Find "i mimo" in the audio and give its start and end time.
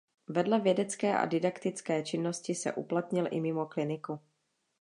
3.31-3.65